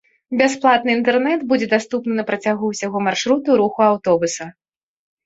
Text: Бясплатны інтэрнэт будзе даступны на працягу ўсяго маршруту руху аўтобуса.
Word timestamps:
Бясплатны 0.39 0.93
інтэрнэт 0.99 1.43
будзе 1.51 1.67
даступны 1.73 2.13
на 2.19 2.23
працягу 2.29 2.71
ўсяго 2.71 2.97
маршруту 3.09 3.59
руху 3.61 3.79
аўтобуса. 3.91 4.49